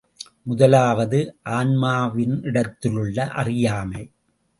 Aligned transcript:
முதலாவது 0.43 1.35
ஆன்மாவினிடத்திலுள்ள 1.49 3.27
அறியாமை. 3.27 4.11